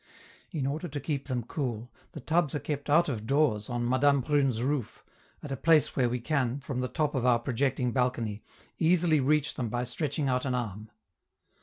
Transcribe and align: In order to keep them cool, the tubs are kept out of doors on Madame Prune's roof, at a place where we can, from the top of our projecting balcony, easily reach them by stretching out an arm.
In 0.49 0.65
order 0.65 0.87
to 0.87 0.99
keep 0.99 1.27
them 1.27 1.43
cool, 1.43 1.91
the 2.13 2.19
tubs 2.19 2.55
are 2.55 2.59
kept 2.59 2.89
out 2.89 3.07
of 3.07 3.27
doors 3.27 3.69
on 3.69 3.87
Madame 3.87 4.23
Prune's 4.23 4.63
roof, 4.63 5.03
at 5.43 5.51
a 5.51 5.55
place 5.55 5.95
where 5.95 6.09
we 6.09 6.19
can, 6.19 6.59
from 6.59 6.79
the 6.79 6.87
top 6.87 7.13
of 7.13 7.23
our 7.23 7.37
projecting 7.37 7.91
balcony, 7.91 8.41
easily 8.79 9.19
reach 9.19 9.53
them 9.53 9.69
by 9.69 9.83
stretching 9.83 10.27
out 10.27 10.43
an 10.43 10.55
arm. 10.55 10.89